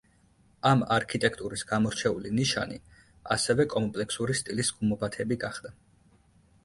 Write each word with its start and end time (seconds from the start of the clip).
ამ 0.69 0.79
არქიტექტურის 0.95 1.63
გამორჩეული 1.73 2.31
ნიშანი 2.39 2.79
ასევე 3.37 3.67
კომპლექსური 3.77 4.37
სტილის 4.41 4.73
გუმბათები 4.79 5.39
გახდა. 5.45 5.77